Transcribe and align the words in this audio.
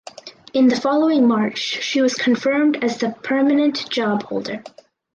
In 0.51 0.67
the 0.67 0.75
following 0.81 1.27
March 1.27 1.59
she 1.59 2.01
was 2.01 2.15
confirmed 2.15 2.83
as 2.83 2.97
the 2.97 3.11
permanent 3.21 3.87
job 3.91 4.23
holder. 4.23 4.63